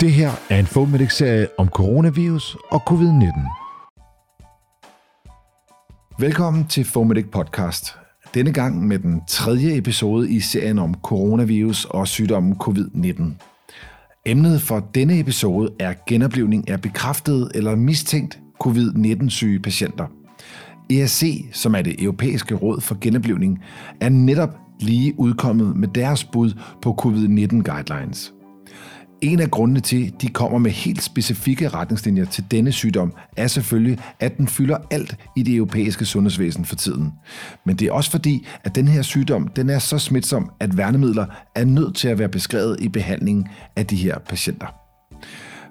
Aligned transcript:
Det 0.00 0.12
her 0.12 0.30
er 0.50 0.58
en 0.58 0.66
Fomedic-serie 0.66 1.48
om 1.58 1.68
coronavirus 1.68 2.56
og 2.70 2.82
covid-19. 2.90 3.40
Velkommen 6.18 6.66
til 6.66 6.84
Fomedic 6.84 7.26
Podcast. 7.32 7.96
Denne 8.34 8.52
gang 8.52 8.86
med 8.86 8.98
den 8.98 9.22
tredje 9.28 9.76
episode 9.76 10.30
i 10.30 10.40
serien 10.40 10.78
om 10.78 10.94
coronavirus 11.02 11.84
og 11.84 12.08
sygdommen 12.08 12.56
covid-19. 12.62 13.22
Emnet 14.26 14.60
for 14.60 14.80
denne 14.94 15.20
episode 15.20 15.70
er 15.80 15.94
genoplevning 16.06 16.70
af 16.70 16.80
bekræftede 16.80 17.50
eller 17.54 17.76
mistænkt 17.76 18.38
covid-19-syge 18.64 19.60
patienter. 19.60 20.06
ESC, 20.90 21.44
som 21.52 21.74
er 21.74 21.82
det 21.82 22.02
europæiske 22.02 22.54
råd 22.54 22.80
for 22.80 22.98
genoplevning, 23.00 23.58
er 24.00 24.08
netop 24.08 24.58
lige 24.80 25.20
udkommet 25.20 25.76
med 25.76 25.88
deres 25.88 26.24
bud 26.24 26.52
på 26.82 26.96
covid-19 27.02 27.62
guidelines. 27.62 28.32
En 29.20 29.40
af 29.40 29.50
grundene 29.50 29.80
til, 29.80 30.06
at 30.06 30.22
de 30.22 30.28
kommer 30.28 30.58
med 30.58 30.70
helt 30.70 31.02
specifikke 31.02 31.68
retningslinjer 31.68 32.24
til 32.24 32.44
denne 32.50 32.72
sygdom, 32.72 33.12
er 33.36 33.46
selvfølgelig, 33.46 33.98
at 34.20 34.36
den 34.36 34.48
fylder 34.48 34.76
alt 34.90 35.16
i 35.36 35.42
det 35.42 35.56
europæiske 35.56 36.04
sundhedsvæsen 36.04 36.64
for 36.64 36.76
tiden. 36.76 37.12
Men 37.66 37.76
det 37.76 37.88
er 37.88 37.92
også 37.92 38.10
fordi, 38.10 38.46
at 38.64 38.74
den 38.74 38.88
her 38.88 39.02
sygdom 39.02 39.48
den 39.48 39.70
er 39.70 39.78
så 39.78 39.98
smitsom, 39.98 40.50
at 40.60 40.76
værnemidler 40.76 41.26
er 41.54 41.64
nødt 41.64 41.96
til 41.96 42.08
at 42.08 42.18
være 42.18 42.28
beskrevet 42.28 42.76
i 42.80 42.88
behandlingen 42.88 43.48
af 43.76 43.86
de 43.86 43.96
her 43.96 44.18
patienter. 44.18 44.66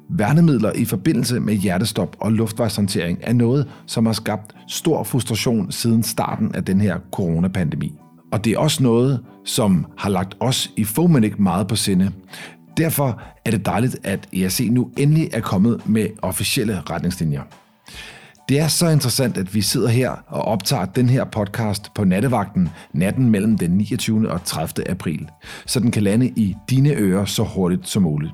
Værnemidler 0.10 0.72
i 0.72 0.86
forbindelse 0.86 1.40
med 1.40 1.54
hjertestop 1.54 2.16
og 2.20 2.32
luftvejshåndtering 2.32 3.18
er 3.22 3.34
noget, 3.34 3.68
som 3.86 4.06
har 4.06 4.14
skabt 4.14 4.56
stor 4.68 5.04
frustration 5.04 5.72
siden 5.72 6.04
starten 6.04 6.56
af 6.56 6.66
den 6.66 6.82
her 6.82 7.00
coronapandemi. 7.12 7.94
Og 8.32 8.46
det 8.46 8.54
er 8.54 8.58
også 8.58 8.84
noget, 8.84 9.20
som 9.46 9.86
har 9.98 10.10
lagt 10.10 10.36
os 10.40 10.72
i 10.78 10.84
Fomenic 10.84 11.34
meget 11.38 11.68
på 11.68 11.76
sinde. 11.76 12.12
Derfor 12.78 13.22
er 13.46 13.52
det 13.52 13.66
dejligt, 13.66 13.98
at 14.04 14.30
ERC 14.34 14.68
nu 14.72 14.92
endelig 14.98 15.30
er 15.34 15.42
kommet 15.42 15.90
med 15.90 16.08
officielle 16.22 16.82
retningslinjer. 16.90 17.42
Det 18.50 18.60
er 18.60 18.68
så 18.68 18.90
interessant, 18.90 19.38
at 19.38 19.56
vi 19.56 19.62
sidder 19.62 19.88
her 19.88 20.12
og 20.28 20.42
optager 20.42 20.86
den 20.86 21.10
her 21.10 21.24
podcast 21.24 21.94
på 21.94 22.04
nattevagten 22.04 22.70
natten 22.94 23.30
mellem 23.30 23.58
den 23.58 23.72
29. 23.72 24.32
og 24.32 24.44
30. 24.44 24.90
april, 24.90 25.30
så 25.66 25.80
den 25.80 25.92
kan 25.92 26.04
lande 26.04 26.28
i 26.28 26.56
dine 26.70 26.90
ører 26.96 27.26
så 27.26 27.44
hurtigt 27.44 27.88
som 27.88 28.04
muligt. 28.04 28.34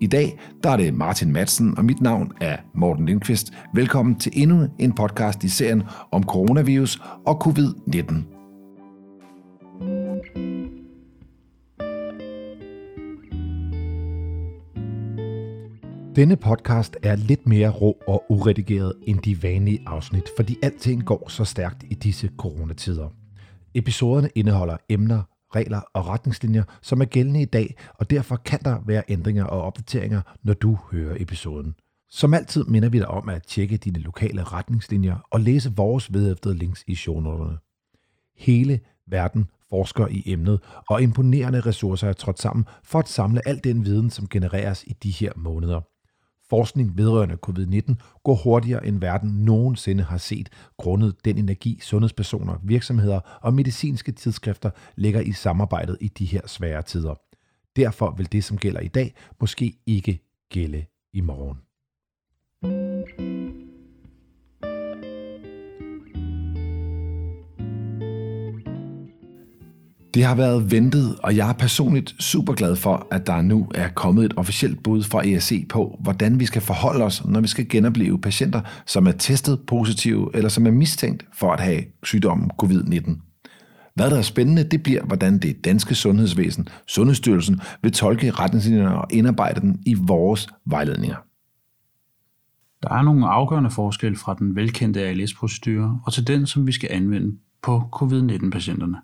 I 0.00 0.06
dag 0.06 0.38
der 0.62 0.70
er 0.70 0.76
det 0.76 0.94
Martin 0.94 1.32
Madsen, 1.32 1.78
og 1.78 1.84
mit 1.84 2.00
navn 2.00 2.32
er 2.40 2.56
Morten 2.74 3.06
Lindqvist. 3.06 3.52
Velkommen 3.74 4.14
til 4.14 4.32
endnu 4.34 4.68
en 4.78 4.92
podcast 4.92 5.44
i 5.44 5.48
serien 5.48 5.82
om 6.12 6.22
coronavirus 6.22 7.00
og 7.26 7.46
covid-19. 7.46 8.35
Denne 16.16 16.36
podcast 16.36 16.96
er 17.02 17.16
lidt 17.16 17.46
mere 17.46 17.70
rå 17.70 17.98
og 18.06 18.24
uredigeret 18.28 18.92
end 19.02 19.18
de 19.18 19.42
vanlige 19.42 19.82
afsnit, 19.86 20.28
fordi 20.36 20.56
alting 20.62 21.04
går 21.04 21.28
så 21.28 21.44
stærkt 21.44 21.84
i 21.90 21.94
disse 21.94 22.30
coronatider. 22.38 23.08
Episoderne 23.74 24.28
indeholder 24.34 24.76
emner, 24.88 25.22
regler 25.54 25.80
og 25.94 26.06
retningslinjer, 26.06 26.64
som 26.82 27.00
er 27.00 27.04
gældende 27.04 27.42
i 27.42 27.44
dag, 27.44 27.76
og 27.94 28.10
derfor 28.10 28.36
kan 28.36 28.60
der 28.64 28.78
være 28.86 29.02
ændringer 29.08 29.44
og 29.44 29.62
opdateringer, 29.62 30.20
når 30.42 30.54
du 30.54 30.78
hører 30.92 31.16
episoden. 31.20 31.74
Som 32.08 32.34
altid 32.34 32.64
minder 32.64 32.88
vi 32.88 32.98
dig 32.98 33.08
om 33.08 33.28
at 33.28 33.42
tjekke 33.42 33.76
dine 33.76 33.98
lokale 33.98 34.42
retningslinjer 34.42 35.16
og 35.30 35.40
læse 35.40 35.72
vores 35.76 36.12
vedhæftede 36.12 36.54
links 36.54 36.84
i 36.86 36.94
shownoterne. 36.94 37.58
Hele 38.36 38.80
verden 39.06 39.50
forsker 39.70 40.06
i 40.06 40.22
emnet, 40.26 40.60
og 40.90 41.02
imponerende 41.02 41.60
ressourcer 41.60 42.08
er 42.08 42.12
trådt 42.12 42.40
sammen 42.40 42.64
for 42.84 42.98
at 42.98 43.08
samle 43.08 43.48
al 43.48 43.60
den 43.64 43.84
viden, 43.84 44.10
som 44.10 44.28
genereres 44.28 44.84
i 44.84 44.92
de 45.02 45.10
her 45.10 45.32
måneder. 45.36 45.80
Forskning 46.50 46.98
vedrørende 46.98 47.36
covid-19 47.46 47.94
går 48.24 48.34
hurtigere 48.34 48.86
end 48.86 49.00
verden 49.00 49.30
nogensinde 49.30 50.02
har 50.02 50.18
set, 50.18 50.48
grundet 50.76 51.24
den 51.24 51.38
energi, 51.38 51.80
sundhedspersoner, 51.82 52.58
virksomheder 52.62 53.20
og 53.42 53.54
medicinske 53.54 54.12
tidsskrifter 54.12 54.70
lægger 54.96 55.20
i 55.20 55.32
samarbejdet 55.32 55.98
i 56.00 56.08
de 56.08 56.24
her 56.24 56.40
svære 56.46 56.82
tider. 56.82 57.14
Derfor 57.76 58.10
vil 58.10 58.32
det, 58.32 58.44
som 58.44 58.58
gælder 58.58 58.80
i 58.80 58.88
dag, 58.88 59.14
måske 59.40 59.78
ikke 59.86 60.20
gælde 60.50 60.84
i 61.12 61.20
morgen. 61.20 61.65
Det 70.16 70.24
har 70.24 70.34
været 70.34 70.70
ventet, 70.70 71.16
og 71.22 71.36
jeg 71.36 71.48
er 71.48 71.52
personligt 71.52 72.14
super 72.22 72.52
glad 72.52 72.76
for, 72.76 73.06
at 73.10 73.26
der 73.26 73.42
nu 73.42 73.68
er 73.74 73.88
kommet 73.88 74.24
et 74.24 74.34
officielt 74.36 74.82
bud 74.82 75.02
fra 75.02 75.26
ESC 75.26 75.68
på, 75.68 75.98
hvordan 76.00 76.40
vi 76.40 76.46
skal 76.46 76.62
forholde 76.62 77.04
os, 77.04 77.24
når 77.24 77.40
vi 77.40 77.46
skal 77.46 77.68
genopleve 77.68 78.20
patienter, 78.20 78.60
som 78.86 79.06
er 79.06 79.12
testet 79.12 79.60
positive 79.66 80.30
eller 80.34 80.48
som 80.48 80.66
er 80.66 80.70
mistænkt 80.70 81.26
for 81.34 81.52
at 81.52 81.60
have 81.60 81.82
sygdommen 82.02 82.50
covid-19. 82.62 83.10
Hvad 83.94 84.10
der 84.10 84.18
er 84.18 84.22
spændende, 84.22 84.64
det 84.64 84.82
bliver, 84.82 85.02
hvordan 85.02 85.38
det 85.38 85.64
danske 85.64 85.94
sundhedsvæsen, 85.94 86.68
Sundhedsstyrelsen, 86.86 87.60
vil 87.82 87.92
tolke 87.92 88.30
retningslinjerne 88.30 88.98
og 88.98 89.06
indarbejde 89.10 89.60
dem 89.60 89.78
i 89.86 89.96
vores 90.00 90.48
vejledninger. 90.64 91.16
Der 92.82 92.88
er 92.88 93.02
nogle 93.02 93.26
afgørende 93.26 93.70
forskelle 93.70 94.18
fra 94.18 94.36
den 94.38 94.56
velkendte 94.56 95.00
ALS-procedure 95.00 96.00
og 96.06 96.12
til 96.12 96.26
den, 96.26 96.46
som 96.46 96.66
vi 96.66 96.72
skal 96.72 96.88
anvende 96.92 97.36
på 97.62 97.82
covid-19-patienterne. 97.92 98.96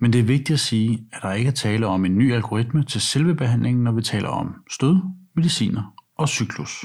Men 0.00 0.12
det 0.12 0.18
er 0.18 0.22
vigtigt 0.22 0.50
at 0.50 0.60
sige, 0.60 0.98
at 1.12 1.22
der 1.22 1.32
ikke 1.32 1.48
er 1.48 1.52
tale 1.52 1.86
om 1.86 2.04
en 2.04 2.18
ny 2.18 2.34
algoritme 2.34 2.84
til 2.84 3.00
selve 3.00 3.34
behandlingen, 3.34 3.84
når 3.84 3.92
vi 3.92 4.02
taler 4.02 4.28
om 4.28 4.54
stød, 4.70 4.96
mediciner 5.36 5.94
og 6.18 6.28
cyklus. 6.28 6.84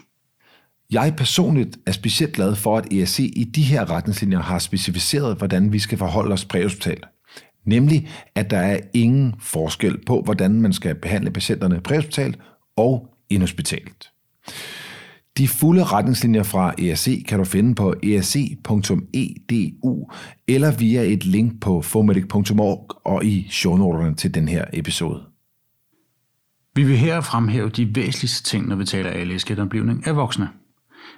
Jeg 0.92 1.14
personligt 1.18 1.78
er 1.88 1.92
specielt 1.92 2.34
glad 2.34 2.56
for, 2.56 2.78
at 2.78 2.94
ESC 2.94 3.20
i 3.20 3.44
de 3.44 3.64
her 3.64 3.90
retningslinjer 3.90 4.40
har 4.40 4.60
specificeret, 4.60 5.38
hvordan 5.38 5.74
vi 5.74 5.80
skal 5.80 5.98
forholde 5.98 6.34
os 6.34 6.46
præhospitalt. 6.46 7.06
Nemlig, 7.66 8.10
at 8.36 8.50
der 8.50 8.58
er 8.58 8.80
ingen 8.94 9.36
forskel 9.40 10.06
på, 10.06 10.22
hvordan 10.22 10.62
man 10.62 10.74
skal 10.74 10.96
behandle 10.96 11.32
patienterne 11.32 11.82
præhospitalt 11.82 12.40
og 12.76 13.08
inhospitalt. 13.30 14.12
De 15.38 15.48
fulde 15.48 15.84
retningslinjer 15.84 16.44
fra 16.44 16.70
ERC 16.70 17.26
kan 17.28 17.40
du 17.40 17.46
finde 17.46 17.76
på 17.76 17.94
erc.edu 18.04 19.32
eller 20.48 20.78
via 20.78 21.02
et 21.02 21.26
link 21.26 21.62
på 21.62 21.82
fomedic.org 21.82 23.02
og 23.06 23.26
i 23.26 23.48
shownoterne 23.50 24.16
til 24.16 24.34
den 24.34 24.48
her 24.48 24.66
episode. 24.74 25.24
Vi 26.76 26.84
vil 26.84 26.98
her 26.98 27.22
fremhæve 27.22 27.70
de 27.70 27.96
væsentligste 27.96 28.44
ting, 28.44 28.68
når 28.68 28.76
vi 28.76 28.86
taler 28.86 29.10
ALS-genoplivning 29.10 30.08
af 30.08 30.16
voksne. 30.16 30.50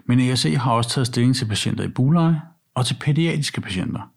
Men 0.07 0.19
ERC 0.19 0.55
har 0.57 0.71
også 0.71 0.89
taget 0.89 1.07
stilling 1.07 1.35
til 1.35 1.45
patienter 1.45 1.83
i 1.83 1.87
buleje 1.87 2.41
og 2.75 2.85
til 2.85 2.97
pædiatriske 3.01 3.61
patienter. 3.61 4.11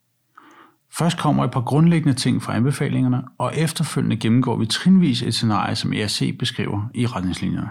Først 0.99 1.19
kommer 1.19 1.45
et 1.45 1.51
par 1.51 1.61
grundlæggende 1.61 2.15
ting 2.19 2.43
fra 2.43 2.57
anbefalingerne, 2.57 3.23
og 3.39 3.53
efterfølgende 3.57 4.17
gennemgår 4.17 4.57
vi 4.57 4.67
trinvis 4.67 5.23
et 5.23 5.35
scenarie, 5.35 5.75
som 5.75 5.93
ERC 5.93 6.39
beskriver 6.39 6.91
i 6.95 7.07
retningslinjerne. 7.07 7.69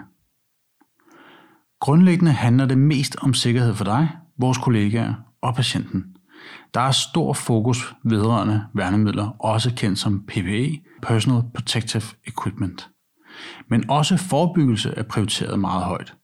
Grundlæggende 1.86 2.32
handler 2.32 2.66
det 2.66 2.78
mest 2.78 3.16
om 3.22 3.34
sikkerhed 3.34 3.74
for 3.74 3.84
dig, 3.84 4.08
vores 4.38 4.58
kollegaer 4.58 5.14
og 5.42 5.54
patienten. 5.54 6.04
Der 6.74 6.80
er 6.80 6.90
stor 6.90 7.32
fokus 7.32 7.94
vedrørende 8.04 8.64
værnemidler, 8.74 9.28
også 9.28 9.74
kendt 9.76 9.98
som 9.98 10.22
PPE, 10.28 10.80
Personal 11.02 11.42
Protective 11.54 12.02
Equipment. 12.26 12.90
Men 13.70 13.90
også 13.90 14.16
forebyggelse 14.16 14.94
er 14.96 15.02
prioriteret 15.02 15.58
meget 15.58 15.84
højt. 15.84 16.14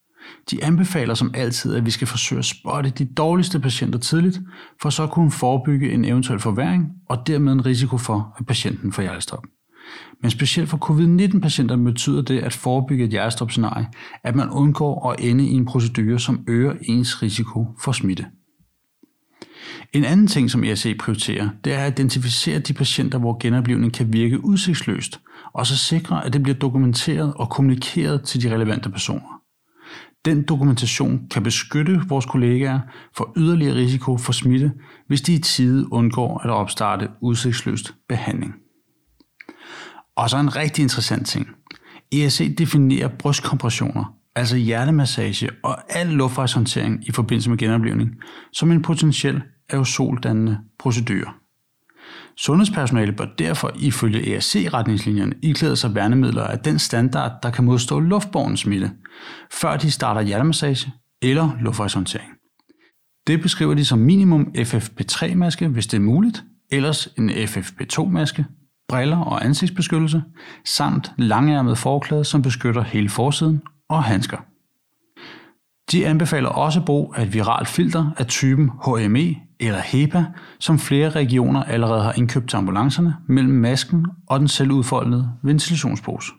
De 0.51 0.65
anbefaler 0.65 1.15
som 1.15 1.31
altid, 1.35 1.75
at 1.75 1.87
vi 1.87 1.91
skal 1.91 2.07
forsøge 2.07 2.39
at 2.39 2.45
spotte 2.45 2.91
de 2.91 3.05
dårligste 3.05 3.61
patienter 3.61 3.99
tidligt, 3.99 4.41
for 4.83 4.91
så 4.91 5.03
at 5.03 5.11
kunne 5.11 5.31
forebygge 5.31 5.93
en 5.93 6.05
eventuel 6.05 6.41
forværing 6.41 6.89
og 7.09 7.27
dermed 7.27 7.53
en 7.53 7.67
risiko 7.67 7.99
for, 7.99 8.37
at 8.39 8.47
patienten 8.47 8.93
får 8.93 9.03
hjertestop. 9.03 9.45
Men 10.23 10.31
specielt 10.31 10.69
for 10.69 10.77
covid-19-patienter 10.77 11.77
betyder 11.77 12.23
det 12.23 12.39
at 12.39 12.53
forebygge 12.53 13.05
et 13.05 13.11
hjertestopscenarie, 13.11 13.87
at 14.25 14.37
man 14.37 14.51
undgår 14.51 15.11
at 15.11 15.21
ende 15.21 15.47
i 15.47 15.53
en 15.53 15.65
procedure, 15.65 16.19
som 16.19 16.45
øger 16.49 16.75
ens 16.83 17.23
risiko 17.23 17.67
for 17.85 17.93
smitte. 17.93 18.27
En 19.93 20.05
anden 20.05 20.27
ting, 20.27 20.51
som 20.51 20.65
ERC 20.65 20.99
prioriterer, 20.99 21.49
det 21.65 21.73
er 21.73 21.79
at 21.79 21.99
identificere 21.99 22.59
de 22.59 22.73
patienter, 22.73 23.19
hvor 23.19 23.39
genoplevning 23.41 23.93
kan 23.93 24.13
virke 24.13 24.45
udsigtsløst, 24.45 25.21
og 25.53 25.67
så 25.67 25.79
sikre, 25.79 26.27
at 26.27 26.33
det 26.33 26.43
bliver 26.43 26.59
dokumenteret 26.59 27.35
og 27.35 27.51
kommunikeret 27.51 28.23
til 28.23 28.43
de 28.43 28.55
relevante 28.55 28.91
personer. 28.91 29.43
Den 30.25 30.43
dokumentation 30.43 31.27
kan 31.31 31.43
beskytte 31.43 32.01
vores 32.09 32.27
kollegaer 32.27 32.81
for 33.17 33.33
yderligere 33.37 33.75
risiko 33.75 34.17
for 34.17 34.33
smitte, 34.33 34.73
hvis 35.07 35.21
de 35.21 35.35
i 35.35 35.39
tide 35.39 35.93
undgår 35.93 36.41
at 36.45 36.51
opstarte 36.51 37.09
udsigtsløst 37.21 37.95
behandling. 38.09 38.55
Og 40.23 40.31
så 40.31 40.37
en 40.37 40.57
rigtig 40.57 40.83
interessant 40.83 41.27
ting. 41.27 41.49
ERC 42.13 42.57
definerer 42.57 43.09
brystkompressioner, 43.09 44.15
altså 44.37 44.57
hjertemassage 44.57 45.51
og 45.63 45.79
al 45.89 46.07
luftvejshåndtering 46.07 47.09
i 47.09 47.13
forbindelse 47.13 47.51
med 47.51 47.59
genoplevning, 47.59 48.11
som 48.53 48.73
en 48.73 48.83
potentiel 48.83 49.43
aerosoldannende 49.71 50.59
procedure. 50.79 51.33
Sundhedspersonale 52.37 53.13
bør 53.13 53.27
derfor 53.39 53.71
ifølge 53.77 54.37
ERC-retningslinjerne 54.37 55.35
iklæde 55.43 55.77
sig 55.77 55.95
værnemidler 55.95 56.45
af 56.45 56.59
den 56.59 56.79
standard, 56.79 57.33
der 57.43 57.51
kan 57.51 57.65
modstå 57.65 58.01
luftborgen 58.01 58.57
smitte, 58.57 58.91
før 59.53 59.77
de 59.77 59.91
starter 59.91 60.21
hjertemassage 60.21 60.93
eller 61.23 61.51
luftvejshåndtering. 61.61 62.31
Det 63.27 63.41
beskriver 63.41 63.75
de 63.75 63.85
som 63.85 63.99
minimum 63.99 64.53
FFP3-maske, 64.59 65.69
hvis 65.69 65.87
det 65.87 65.97
er 65.97 66.03
muligt, 66.03 66.45
ellers 66.71 67.07
en 67.19 67.31
FFP2-maske, 67.31 68.45
briller 68.93 69.19
og 69.19 69.45
ansigtsbeskyttelse, 69.45 70.23
samt 70.65 71.13
langærmet 71.19 71.79
forklæde, 71.79 72.25
som 72.25 72.43
beskytter 72.43 72.83
hele 72.83 73.09
forsiden, 73.09 73.63
og 73.89 74.05
handsker. 74.05 74.37
De 75.93 76.07
anbefaler 76.07 76.49
også 76.49 76.81
brug 76.81 77.15
af 77.17 77.23
et 77.23 77.35
viralt 77.35 77.69
filter 77.69 78.11
af 78.17 78.27
typen 78.27 78.71
HME 78.85 79.37
eller 79.61 79.81
HEPA, 79.81 80.25
som 80.61 80.79
flere 80.79 81.11
regioner 81.11 81.63
allerede 81.63 82.03
har 82.03 82.13
indkøbt 82.13 82.49
til 82.49 82.57
ambulancerne 82.57 83.17
mellem 83.29 83.55
masken 83.55 84.07
og 84.29 84.41
den 84.41 84.49
selvudfoldede 84.49 85.33
ventilationspose. 85.43 86.33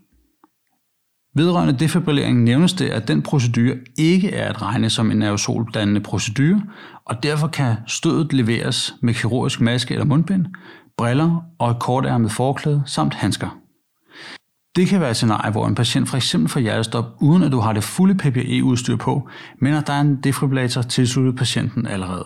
Vedrørende 1.35 1.79
defibrillering 1.79 2.43
nævnes 2.43 2.73
det, 2.73 2.89
at 2.89 3.07
den 3.07 3.21
procedure 3.21 3.75
ikke 3.97 4.31
er 4.33 4.49
at 4.49 4.61
regne 4.61 4.89
som 4.89 5.11
en 5.11 5.21
aerosoldannende 5.21 6.01
procedure, 6.01 6.61
og 7.05 7.23
derfor 7.23 7.47
kan 7.47 7.75
stødet 7.87 8.33
leveres 8.33 8.93
med 9.01 9.13
kirurgisk 9.13 9.61
maske 9.61 9.93
eller 9.93 10.05
mundbind, 10.05 10.45
briller 10.97 11.43
og 11.59 11.71
et 11.71 11.79
kortærmet 11.79 12.31
forklæde 12.31 12.83
samt 12.85 13.13
handsker. 13.13 13.49
Det 14.75 14.87
kan 14.87 14.99
være 14.99 15.09
et 15.09 15.15
scenarie, 15.15 15.51
hvor 15.51 15.67
en 15.67 15.75
patient 15.75 16.09
for 16.09 16.17
eksempel 16.17 16.49
får 16.49 16.59
hjertestop, 16.59 17.05
uden 17.21 17.43
at 17.43 17.51
du 17.51 17.59
har 17.59 17.73
det 17.73 17.83
fulde 17.83 18.15
PPE-udstyr 18.15 18.95
på, 18.95 19.29
men 19.59 19.73
at 19.73 19.87
der 19.87 19.93
er 19.93 20.01
en 20.01 20.15
defibrillator 20.15 20.81
tilsluttet 20.81 21.35
patienten 21.35 21.87
allerede. 21.87 22.25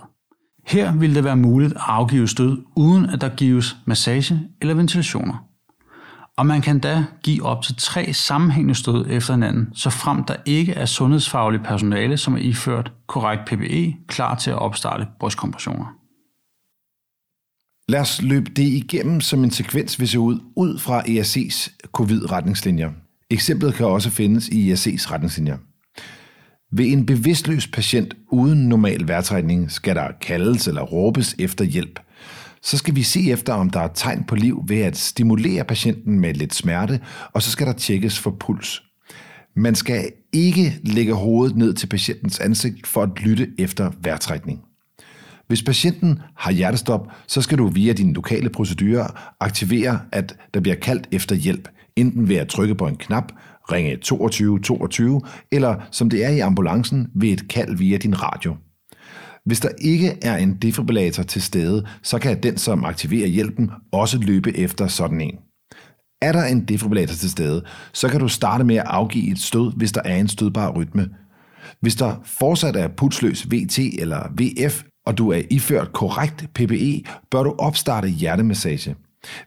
Her 0.68 0.96
vil 0.96 1.16
det 1.16 1.24
være 1.24 1.36
muligt 1.36 1.74
at 1.74 1.81
afgive 1.86 2.28
stød, 2.28 2.58
uden 2.75 3.06
at 3.06 3.22
der 3.22 3.30
gives 3.30 3.78
massage 3.86 4.40
eller 4.62 4.74
ventilationer. 4.74 5.44
Og 6.38 6.46
man 6.46 6.62
kan 6.62 6.80
da 6.80 7.06
give 7.24 7.46
op 7.46 7.64
til 7.64 7.75
tre 7.75 8.14
sammenhængende 8.14 8.75
stød 8.75 9.06
efter 9.10 9.34
hinanden, 9.34 9.69
så 9.74 9.90
frem 9.90 10.24
der 10.24 10.36
ikke 10.46 10.74
er 10.74 10.86
sundhedsfagligt 10.86 11.64
personale, 11.64 12.18
som 12.18 12.34
er 12.34 12.38
iført 12.38 12.92
korrekt 13.08 13.46
PPE, 13.46 13.96
klar 14.08 14.36
til 14.36 14.52
at 14.52 14.60
opstarte 14.60 15.08
brystkompressioner. 15.19 15.86
Lad 17.89 18.00
os 18.00 18.22
løbe 18.22 18.51
det 18.51 18.63
igennem 18.63 19.22
som 19.22 19.44
en 19.44 19.51
sekvens 19.51 20.00
vil 20.00 20.07
se 20.07 20.19
ud, 20.19 20.39
ud 20.56 20.80
fra 20.80 21.01
ERC's 21.01 21.78
covid-retningslinjer. 21.92 22.92
Eksemplet 23.30 23.74
kan 23.74 23.86
også 23.86 24.10
findes 24.10 24.48
i 24.48 24.74
ERC's 24.74 25.12
retningslinjer. 25.12 25.57
Ved 26.72 26.86
en 26.86 27.06
bevidstløs 27.06 27.68
patient 27.68 28.13
uden 28.31 28.69
normal 28.69 29.07
vejrtrækning 29.07 29.72
skal 29.72 29.95
der 29.95 30.07
kaldes 30.22 30.68
eller 30.68 30.81
råbes 30.81 31.36
efter 31.39 31.66
hjælp. 31.66 32.00
Så 32.62 32.78
skal 32.78 32.95
vi 32.95 33.04
se 33.04 33.31
efter, 33.31 33.54
om 33.54 33.69
der 33.69 33.80
er 33.80 33.94
tegn 33.94 34.24
på 34.24 34.36
liv 34.36 34.63
ved 34.68 34.81
at 34.81 34.98
stimulere 34.98 35.63
patienten 35.63 36.19
med 36.19 36.33
lidt 36.33 36.56
smerte, 36.56 37.00
og 37.33 37.42
så 37.42 37.51
skal 37.51 37.68
der 37.68 37.74
tjekkes 37.74 38.19
for 38.19 38.36
puls. 38.40 38.83
Man 39.56 39.75
skal 39.75 40.12
ikke 40.33 40.80
lægge 40.83 41.13
hovedet 41.13 41.57
ned 41.57 41.74
til 41.74 41.88
patientens 41.88 42.40
ansigt 42.40 42.88
for 42.88 43.04
at 43.04 43.19
lytte 43.19 43.48
efter 43.57 43.92
vejrtrækning. 44.01 44.67
Hvis 45.48 45.64
patienten 45.64 46.20
har 46.36 46.52
hjertestop, 46.52 47.08
så 47.28 47.42
skal 47.42 47.58
du 47.58 47.68
via 47.68 47.94
din 47.94 48.14
lokale 48.14 48.50
procedure 48.50 49.08
aktivere, 49.40 50.00
at 50.12 50.36
der 50.54 50.60
bliver 50.60 50.76
kaldt 50.76 51.08
efter 51.12 51.36
hjælp, 51.36 51.70
enten 51.96 52.30
ved 52.30 52.36
at 52.36 52.48
trykke 52.48 52.76
på 52.76 52.88
en 52.88 52.96
knap, 52.96 53.32
ringe 53.72 53.98
22 53.98 54.60
22, 54.60 55.22
eller 55.52 55.76
som 55.92 56.10
det 56.10 56.26
er 56.26 56.30
i 56.30 56.40
ambulancen 56.40 57.08
ved 57.16 57.30
et 57.30 57.48
kald 57.48 57.78
via 57.78 57.98
din 57.98 58.24
radio. 58.24 58.56
Hvis 59.46 59.60
der 59.60 59.70
ikke 59.82 60.18
er 60.22 60.38
en 60.38 60.54
defibrillator 60.54 61.24
til 61.24 61.42
stede, 61.42 61.86
så 62.04 62.20
kan 62.20 62.44
den, 62.44 62.58
som 62.58 62.86
aktiverer 62.86 63.28
hjælpen, 63.28 63.72
også 63.92 64.18
løbe 64.18 64.58
efter 64.58 64.88
sådan 64.88 65.22
en. 65.22 65.36
Er 66.22 66.32
der 66.32 66.44
en 66.46 66.66
defibrillator 66.66 67.16
til 67.16 67.32
stede, 67.32 67.64
så 67.94 68.10
kan 68.10 68.20
du 68.20 68.28
starte 68.28 68.64
med 68.64 68.76
at 68.76 68.86
afgive 68.86 69.32
et 69.32 69.40
stød, 69.40 69.72
hvis 69.78 69.92
der 69.92 70.02
er 70.06 70.16
en 70.16 70.28
stødbar 70.28 70.72
rytme. 70.72 71.10
Hvis 71.82 71.96
der 71.96 72.16
fortsat 72.26 72.76
er 72.76 72.88
pulsløs 72.88 73.48
VT 73.52 73.80
eller 73.80 74.34
VF, 74.40 74.84
og 75.07 75.18
du 75.18 75.30
er 75.31 75.42
iført 75.50 75.94
korrekt 75.94 76.45
PPE, 76.54 77.04
bør 77.31 77.44
du 77.44 77.56
opstarte 77.57 78.07
hjertemassage. 78.07 78.95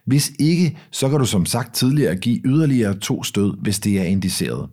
Hvis 0.05 0.31
ikke, 0.39 0.77
så 0.91 1.09
kan 1.09 1.19
du 1.19 1.25
som 1.25 1.45
sagt 1.45 1.75
tidligere 1.75 2.15
give 2.15 2.41
yderligere 2.45 2.93
to 2.93 3.23
stød, 3.23 3.53
hvis 3.61 3.79
det 3.79 3.99
er 3.99 4.03
indiceret. 4.03 4.69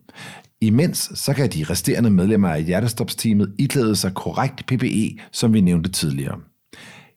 Imens 0.61 1.11
så 1.15 1.33
kan 1.33 1.51
de 1.51 1.65
resterende 1.65 2.11
medlemmer 2.11 2.49
af 2.49 2.65
hjertestopsteamet 2.65 3.53
iklæde 3.59 3.97
sig 3.97 4.15
korrekt 4.15 4.67
PPE, 4.67 5.19
som 5.33 5.53
vi 5.53 5.61
nævnte 5.61 5.91
tidligere. 5.91 6.39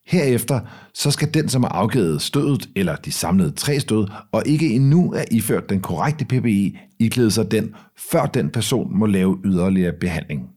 Herefter 0.06 0.60
så 0.94 1.12
skal 1.12 1.34
den, 1.34 1.50
som 1.50 1.64
har 1.64 1.70
afgivet 1.70 2.22
stødet 2.22 2.70
eller 2.76 2.96
de 2.96 3.12
samlede 3.12 3.52
tre 3.52 3.80
stød, 3.80 4.08
og 4.32 4.44
ikke 4.46 4.74
endnu 4.74 5.12
er 5.14 5.24
iført 5.32 5.70
den 5.70 5.82
korrekte 5.82 6.26
PPE, 6.26 6.80
iklæde 7.00 7.32
sig 7.32 7.52
den, 7.52 7.76
før 8.12 8.26
den 8.26 8.50
person 8.50 8.98
må 8.98 9.06
lave 9.06 9.38
yderligere 9.46 9.94
behandling. 10.00 10.50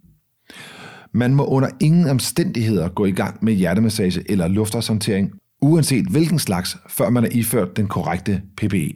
Man 1.15 1.35
må 1.35 1.45
under 1.45 1.69
ingen 1.81 2.07
omstændigheder 2.07 2.89
gå 2.89 3.05
i 3.05 3.11
gang 3.11 3.45
med 3.45 3.53
hjertemassage 3.53 4.31
eller 4.31 4.49
luftvejshåndtering, 4.49 5.31
uanset 5.63 6.07
hvilken 6.07 6.39
slags, 6.39 6.77
før 6.89 7.11
man 7.11 7.25
er 7.25 7.29
iført 7.33 7.77
den 7.77 7.87
korrekte 7.87 8.43
PPE. 8.57 8.91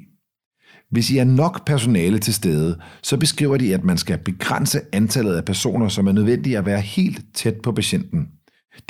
Hvis 0.91 1.11
I 1.11 1.19
er 1.19 1.25
nok 1.25 1.67
personale 1.67 2.19
til 2.19 2.35
stede, 2.35 2.79
så 3.03 3.17
beskriver 3.17 3.57
de, 3.57 3.75
at 3.75 3.85
man 3.85 3.99
skal 3.99 4.19
begrænse 4.19 4.81
antallet 4.93 5.35
af 5.35 5.45
personer, 5.45 5.89
som 5.89 6.07
er 6.07 6.13
nødvendige 6.13 6.59
at 6.59 6.67
være 6.67 6.81
helt 6.81 7.25
tæt 7.35 7.55
på 7.63 7.73
patienten. 7.73 8.29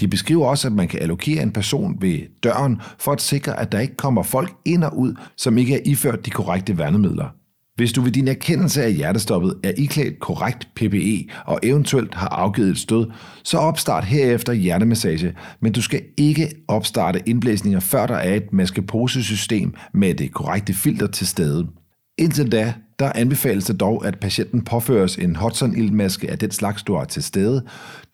De 0.00 0.08
beskriver 0.08 0.46
også, 0.46 0.69
at 0.69 0.72
man 0.72 0.88
kan 0.88 1.00
allokere 1.00 1.42
en 1.42 1.52
person 1.52 1.96
ved 2.00 2.19
døren 2.42 2.80
for 2.98 3.12
at 3.12 3.20
sikre, 3.20 3.60
at 3.60 3.72
der 3.72 3.78
ikke 3.78 3.96
kommer 3.96 4.22
folk 4.22 4.52
ind 4.64 4.84
og 4.84 4.98
ud, 4.98 5.14
som 5.36 5.58
ikke 5.58 5.75
er 5.75 5.82
iført 5.84 6.26
de 6.26 6.30
korrekte 6.30 6.78
værnemidler. 6.78 7.28
Hvis 7.78 7.92
du 7.92 8.00
ved 8.00 8.10
din 8.10 8.28
erkendelse 8.28 8.82
af 8.82 8.92
hjertestoppet 8.92 9.54
er 9.62 9.72
iklædt 9.76 10.20
korrekt 10.20 10.69
PPE 10.75 11.26
og 11.46 11.60
eventuelt 11.62 12.14
har 12.14 12.28
afgivet 12.28 12.70
et 12.70 12.78
stød, 12.78 13.06
så 13.42 13.58
opstart 13.58 14.04
herefter 14.04 14.52
hjertemassage, 14.52 15.34
men 15.60 15.72
du 15.72 15.82
skal 15.82 16.02
ikke 16.16 16.48
opstarte 16.69 17.22
indblæsninger, 17.26 17.80
før 17.80 18.06
der 18.06 18.14
er 18.14 18.34
et 18.34 18.52
maskeposesystem 18.52 19.75
med 19.94 20.14
det 20.14 20.32
korrekte 20.32 20.75
filter 20.75 21.06
til 21.06 21.26
stede. 21.26 21.66
Indtil 22.19 22.52
da, 22.52 22.75
der 22.98 23.12
anbefales 23.14 23.64
det 23.64 23.80
dog, 23.80 24.06
at 24.06 24.19
patienten 24.20 24.62
påføres 24.62 25.16
en 25.16 25.36
Hudson-iltmaske 25.36 26.30
af 26.30 26.38
den 26.38 26.50
slags, 26.50 26.82
du 26.82 26.94
har 26.94 27.04
til 27.04 27.22
stede. 27.22 27.64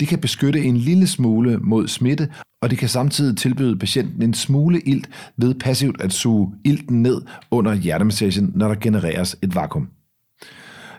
Det 0.00 0.08
kan 0.08 0.19
beskytte 0.19 0.61
en 0.61 0.76
lille 0.76 1.06
smule 1.06 1.58
mod 1.58 1.88
smitte, 1.88 2.28
og 2.64 2.70
det 2.70 2.78
kan 2.78 2.88
samtidig 2.88 3.37
tilbyde 3.37 3.78
patienten 3.78 4.22
en 4.22 4.34
smule 4.34 4.81
ilt 4.81 5.08
ved 5.37 5.55
passivt 5.55 6.00
at 6.00 6.12
suge 6.12 6.52
ilten 6.64 7.02
ned 7.02 7.22
under 7.50 7.75
hjertemassagen, 7.75 8.52
når 8.55 8.69
der 8.69 8.75
genereres 8.75 9.37
et 9.42 9.54
vakuum. 9.54 9.88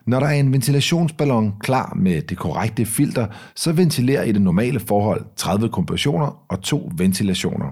Når 0.08 0.20
der 0.20 0.28
er 0.28 0.32
en 0.32 0.54
ventilationsballon 0.54 1.54
klar 1.60 1.94
med 1.96 2.22
det 2.22 2.38
korrekte 2.38 2.86
filter, 2.86 3.28
så 3.56 3.72
ventilerer 3.72 4.24
i 4.24 4.32
det 4.32 4.42
normale 4.42 4.80
forhold 4.80 5.26
30 5.36 5.70
kompressioner 5.70 6.46
og 6.50 6.62
to 6.62 6.92
ventilationer. 6.98 7.72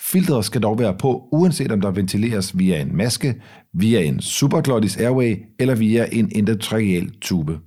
Filteret 0.00 0.44
skal 0.44 0.62
dog 0.62 0.78
være 0.78 0.94
på, 0.98 1.28
uanset 1.32 1.72
om 1.72 1.80
der 1.80 1.90
ventileres 1.90 2.58
via 2.58 2.80
en 2.80 2.96
maske, 2.96 3.34
via 3.72 4.02
en 4.02 4.20
superglottis 4.20 4.96
airway 4.96 5.36
eller 5.58 5.74
via 5.74 6.06
en 6.12 6.32
endotracheal 6.34 7.10
tube. 7.20 7.58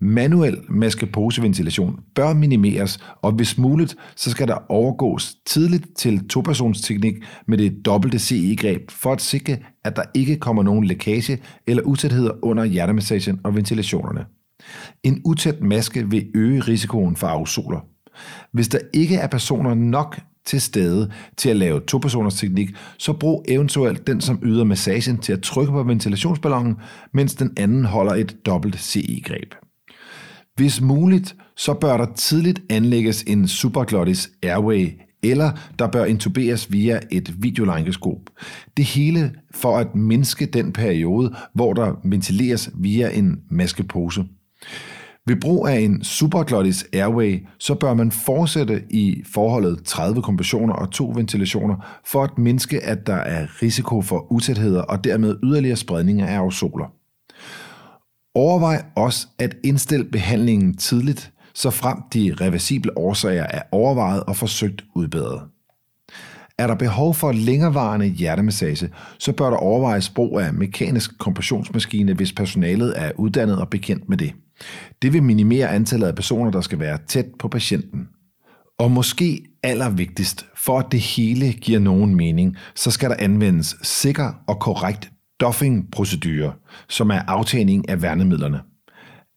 Manuel 0.00 0.58
maskeposeventilation 0.68 2.00
bør 2.14 2.34
minimeres, 2.34 2.98
og 3.22 3.32
hvis 3.32 3.58
muligt, 3.58 3.96
så 4.16 4.30
skal 4.30 4.48
der 4.48 4.56
overgås 4.68 5.34
tidligt 5.46 5.96
til 5.96 6.28
topersonsteknik 6.28 7.14
med 7.46 7.58
det 7.58 7.84
dobbelte 7.84 8.18
CE-greb 8.18 8.90
for 8.90 9.12
at 9.12 9.20
sikre, 9.20 9.56
at 9.84 9.96
der 9.96 10.02
ikke 10.14 10.36
kommer 10.36 10.62
nogen 10.62 10.84
lækage 10.84 11.38
eller 11.66 11.82
utætheder 11.82 12.32
under 12.42 12.64
hjertemassagen 12.64 13.40
og 13.44 13.56
ventilationerne. 13.56 14.24
En 15.02 15.20
utæt 15.24 15.60
maske 15.62 16.10
vil 16.10 16.26
øge 16.34 16.60
risikoen 16.60 17.16
for 17.16 17.26
aerosoler. 17.26 17.80
Hvis 18.52 18.68
der 18.68 18.78
ikke 18.94 19.16
er 19.16 19.26
personer 19.26 19.74
nok 19.74 20.20
til 20.44 20.60
stede 20.60 21.10
til 21.36 21.50
at 21.50 21.56
lave 21.56 21.80
topersoners 21.80 22.34
teknik, 22.34 22.70
så 22.98 23.12
brug 23.12 23.44
eventuelt 23.48 24.06
den, 24.06 24.20
som 24.20 24.38
yder 24.42 24.64
massagen 24.64 25.18
til 25.18 25.32
at 25.32 25.42
trykke 25.42 25.72
på 25.72 25.82
ventilationsballonen, 25.82 26.76
mens 27.12 27.34
den 27.34 27.52
anden 27.56 27.84
holder 27.84 28.14
et 28.14 28.46
dobbelt 28.46 28.80
CE-greb. 28.80 29.54
Hvis 30.60 30.80
muligt, 30.80 31.36
så 31.56 31.74
bør 31.74 31.96
der 31.96 32.06
tidligt 32.14 32.62
anlægges 32.70 33.22
en 33.22 33.48
supraglottis 33.48 34.30
airway, 34.42 34.88
eller 35.22 35.50
der 35.78 35.88
bør 35.88 36.04
intuberes 36.04 36.72
via 36.72 37.00
et 37.10 37.42
videolangoskop. 37.42 38.18
Det 38.76 38.84
hele 38.84 39.32
for 39.54 39.78
at 39.78 39.94
mindske 39.94 40.46
den 40.46 40.72
periode, 40.72 41.34
hvor 41.54 41.72
der 41.72 42.00
ventileres 42.04 42.70
via 42.74 43.10
en 43.10 43.40
maskepose. 43.50 44.24
Ved 45.26 45.36
brug 45.40 45.68
af 45.68 45.78
en 45.78 46.04
superglottis 46.04 46.86
airway, 46.92 47.46
så 47.58 47.74
bør 47.74 47.94
man 47.94 48.10
fortsætte 48.10 48.82
i 48.90 49.22
forholdet 49.34 49.84
30 49.84 50.22
kompressioner 50.22 50.74
og 50.74 50.90
to 50.90 51.12
ventilationer, 51.14 52.00
for 52.06 52.24
at 52.24 52.38
mindske, 52.38 52.84
at 52.84 53.06
der 53.06 53.16
er 53.16 53.62
risiko 53.62 54.02
for 54.02 54.32
utætheder 54.32 54.82
og 54.82 55.04
dermed 55.04 55.36
yderligere 55.42 55.76
spredning 55.76 56.22
af 56.22 56.32
aerosoler. 56.34 56.99
Overvej 58.34 58.84
også 58.96 59.26
at 59.38 59.56
indstille 59.64 60.04
behandlingen 60.04 60.76
tidligt, 60.76 61.32
så 61.54 61.70
frem 61.70 61.98
de 62.14 62.34
reversible 62.40 62.98
årsager 62.98 63.46
er 63.50 63.62
overvejet 63.72 64.22
og 64.22 64.36
forsøgt 64.36 64.84
udbedret. 64.94 65.42
Er 66.58 66.66
der 66.66 66.74
behov 66.74 67.14
for 67.14 67.32
længerevarende 67.32 68.06
hjertemassage, 68.06 68.90
så 69.18 69.32
bør 69.32 69.50
der 69.50 69.56
overvejes 69.56 70.10
brug 70.10 70.40
af 70.40 70.54
mekanisk 70.54 71.18
kompressionsmaskine, 71.18 72.14
hvis 72.14 72.32
personalet 72.32 72.94
er 72.96 73.12
uddannet 73.16 73.58
og 73.58 73.68
bekendt 73.68 74.08
med 74.08 74.16
det. 74.16 74.32
Det 75.02 75.12
vil 75.12 75.22
minimere 75.22 75.68
antallet 75.68 76.06
af 76.06 76.14
personer, 76.14 76.50
der 76.50 76.60
skal 76.60 76.78
være 76.78 76.98
tæt 77.08 77.26
på 77.38 77.48
patienten. 77.48 78.08
Og 78.78 78.90
måske 78.90 79.42
allervigtigst, 79.62 80.46
for 80.56 80.78
at 80.78 80.86
det 80.92 81.00
hele 81.00 81.52
giver 81.52 81.78
nogen 81.78 82.14
mening, 82.14 82.56
så 82.74 82.90
skal 82.90 83.10
der 83.10 83.16
anvendes 83.18 83.76
sikker 83.82 84.32
og 84.46 84.60
korrekt 84.60 85.10
doffing-procedure, 85.40 86.52
som 86.88 87.10
er 87.10 87.20
aftagning 87.28 87.88
af 87.88 88.02
værnemidlerne. 88.02 88.60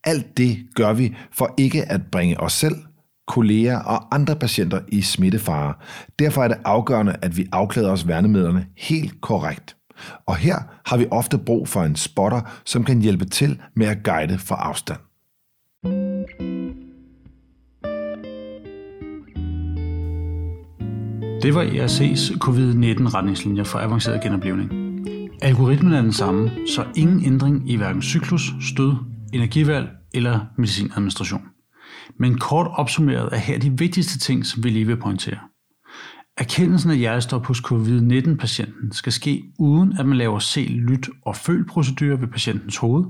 Alt 0.04 0.38
det 0.38 0.58
gør 0.76 0.94
vi 0.94 1.16
for 1.32 1.54
ikke 1.58 1.92
at 1.92 2.02
bringe 2.12 2.40
os 2.40 2.54
selv, 2.54 2.76
kolleger 3.28 3.80
og 3.80 4.16
andre 4.16 4.36
patienter 4.36 4.80
i 4.88 5.02
smittefare. 5.02 5.74
Derfor 6.20 6.44
er 6.44 6.48
det 6.48 6.58
afgørende, 6.66 7.16
at 7.22 7.38
vi 7.38 7.48
afklæder 7.52 7.92
os 7.92 8.08
værnemidlerne 8.08 8.66
helt 8.78 9.22
korrekt. 9.22 9.76
Og 10.26 10.36
her 10.36 10.58
har 10.86 10.98
vi 10.98 11.08
ofte 11.12 11.38
brug 11.38 11.68
for 11.68 11.84
en 11.84 11.96
spotter, 11.96 12.42
som 12.66 12.84
kan 12.84 13.02
hjælpe 13.02 13.26
til 13.26 13.62
med 13.76 13.88
at 13.88 14.04
guide 14.04 14.38
fra 14.38 14.56
afstand. 14.56 15.00
Det 21.44 21.56
var 21.56 21.64
ERC's 21.64 22.38
covid-19-retningslinjer 22.38 23.64
for 23.64 23.80
avanceret 23.80 24.24
genoplevning. 24.24 24.83
Algoritmen 25.44 25.94
er 25.94 26.02
den 26.02 26.14
samme, 26.14 26.52
så 26.68 26.86
ingen 26.96 27.26
ændring 27.26 27.72
i 27.72 27.76
hverken 27.76 28.02
cyklus, 28.02 28.54
stød, 28.62 28.94
energivalg 29.34 29.90
eller 30.14 30.40
medicinadministration. 30.58 31.42
Men 32.20 32.38
kort 32.38 32.68
opsummeret 32.72 33.30
er 33.32 33.38
her 33.38 33.60
de 33.60 33.78
vigtigste 33.78 34.20
ting, 34.20 34.46
som 34.46 34.64
vi 34.64 34.70
lige 34.70 34.88
vil 34.88 34.98
pointere. 34.98 35.38
Erkendelsen 36.38 36.92
af 36.92 36.98
hjertestop 36.98 37.46
hos 37.46 37.58
covid-19-patienten 37.58 38.92
skal 38.92 39.12
ske 39.12 39.44
uden 39.60 39.98
at 40.00 40.06
man 40.06 40.18
laver 40.18 40.40
se, 40.40 40.62
lyt 40.62 41.10
og 41.26 41.36
føl 41.36 41.66
procedurer 41.68 42.18
ved 42.18 42.28
patientens 42.28 42.78
hoved. 42.78 43.06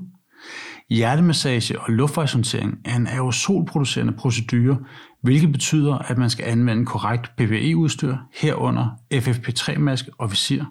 Hjertemassage 0.89 1.79
og 1.79 1.93
luftvejshåndtering 1.93 2.77
er 2.85 2.95
en 2.95 3.07
aerosolproducerende 3.07 4.13
procedure, 4.13 4.77
hvilket 5.21 5.51
betyder, 5.51 5.93
at 5.93 6.17
man 6.17 6.29
skal 6.29 6.45
anvende 6.45 6.85
korrekt 6.85 7.31
PPE-udstyr, 7.37 8.15
herunder 8.33 8.87
FFP3-maske 9.13 10.11
og 10.19 10.31
visir. 10.31 10.63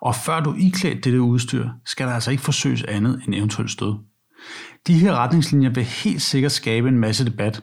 Og 0.00 0.14
før 0.14 0.40
du 0.40 0.54
iklædt 0.58 1.04
dette 1.04 1.20
udstyr, 1.20 1.68
skal 1.86 2.06
der 2.06 2.12
altså 2.12 2.30
ikke 2.30 2.42
forsøges 2.42 2.82
andet 2.82 3.22
end 3.26 3.34
eventuelt 3.34 3.70
stød. 3.70 3.94
De 4.86 4.94
her 4.94 5.14
retningslinjer 5.14 5.70
vil 5.70 5.84
helt 5.84 6.22
sikkert 6.22 6.52
skabe 6.52 6.88
en 6.88 6.98
masse 6.98 7.24
debat. 7.24 7.62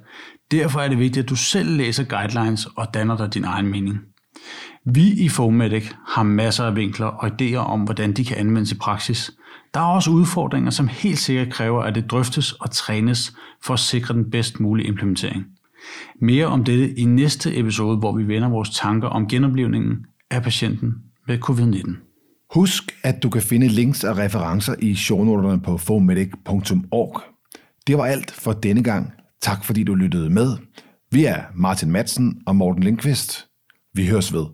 Derfor 0.51 0.79
er 0.79 0.87
det 0.87 0.99
vigtigt, 0.99 1.23
at 1.23 1.29
du 1.29 1.35
selv 1.35 1.77
læser 1.77 2.03
guidelines 2.03 2.65
og 2.65 2.93
danner 2.93 3.17
dig 3.17 3.33
din 3.33 3.43
egen 3.43 3.67
mening. 3.67 3.99
Vi 4.85 5.11
i 5.11 5.29
Fomedic 5.29 5.91
har 6.07 6.23
masser 6.23 6.65
af 6.65 6.75
vinkler 6.75 7.05
og 7.05 7.27
idéer 7.27 7.55
om, 7.55 7.81
hvordan 7.81 8.13
de 8.13 8.25
kan 8.25 8.37
anvendes 8.37 8.71
i 8.71 8.77
praksis. 8.77 9.31
Der 9.73 9.79
er 9.79 9.85
også 9.85 10.11
udfordringer, 10.11 10.71
som 10.71 10.87
helt 10.87 11.17
sikkert 11.17 11.53
kræver, 11.53 11.83
at 11.83 11.95
det 11.95 12.11
drøftes 12.11 12.51
og 12.51 12.71
trænes 12.71 13.33
for 13.63 13.73
at 13.73 13.79
sikre 13.79 14.13
den 14.13 14.31
bedst 14.31 14.59
mulige 14.59 14.87
implementering. 14.87 15.45
Mere 16.21 16.45
om 16.45 16.63
dette 16.63 16.99
i 16.99 17.05
næste 17.05 17.57
episode, 17.57 17.97
hvor 17.97 18.17
vi 18.17 18.27
vender 18.27 18.49
vores 18.49 18.69
tanker 18.69 19.07
om 19.07 19.27
genoplevningen 19.27 20.05
af 20.31 20.43
patienten 20.43 20.93
med 21.27 21.37
covid-19. 21.49 22.04
Husk, 22.55 22.83
at 23.03 23.23
du 23.23 23.29
kan 23.29 23.41
finde 23.41 23.67
links 23.67 24.03
og 24.03 24.17
referencer 24.17 24.75
i 24.79 24.95
shownoterne 24.95 25.61
på 25.61 25.77
fomedic.org. 25.77 27.21
Det 27.87 27.97
var 27.97 28.05
alt 28.05 28.31
for 28.31 28.53
denne 28.53 28.83
gang. 28.83 29.11
Tak 29.41 29.65
fordi 29.65 29.83
du 29.83 29.95
lyttede 29.95 30.29
med. 30.29 30.57
Vi 31.11 31.25
er 31.25 31.43
Martin 31.55 31.91
Madsen 31.91 32.41
og 32.45 32.55
Morten 32.55 32.83
Lindqvist. 32.83 33.47
Vi 33.93 34.07
høres 34.07 34.33
ved. 34.33 34.45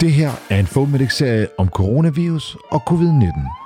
Det 0.00 0.12
her 0.12 0.30
er 0.50 0.60
en 0.60 0.66
Fomedic-serie 0.66 1.48
om 1.58 1.68
coronavirus 1.68 2.56
og 2.70 2.82
covid-19. 2.90 3.59